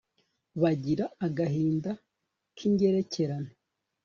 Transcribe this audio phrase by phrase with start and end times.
[0.61, 1.91] bagira agahinda
[2.55, 3.51] k'ingerekerane